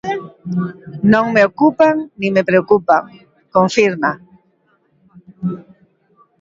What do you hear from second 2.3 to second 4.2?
me preocupan, confirma.